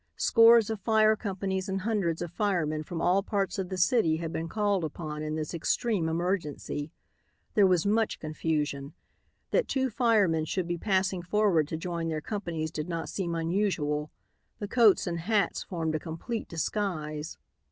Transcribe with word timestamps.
Scores 0.17 0.71
of 0.71 0.79
fire 0.81 1.15
companies 1.15 1.69
and 1.69 1.81
hundreds 1.81 2.23
of 2.23 2.31
firemen 2.31 2.81
from 2.81 3.03
all 3.03 3.21
parts 3.21 3.59
of 3.59 3.69
the 3.69 3.77
city 3.77 4.17
had 4.17 4.33
been 4.33 4.49
called 4.49 4.83
upon 4.83 5.21
in 5.21 5.35
this 5.35 5.53
extreme 5.53 6.09
emergency. 6.09 6.91
There 7.53 7.67
was 7.67 7.85
much 7.85 8.17
confusion. 8.19 8.95
That 9.51 9.67
two 9.67 9.91
firemen 9.91 10.45
should 10.45 10.67
be 10.67 10.79
passing 10.79 11.21
forward 11.21 11.67
to 11.67 11.77
join 11.77 12.07
their 12.07 12.19
companies 12.19 12.71
did 12.71 12.89
not 12.89 13.09
seem 13.09 13.35
unusual. 13.35 14.09
The 14.57 14.67
coats 14.67 15.05
and 15.05 15.19
hats 15.19 15.61
formed 15.61 15.93
a 15.93 15.99
complete 15.99 16.47
disguise. 16.47 17.37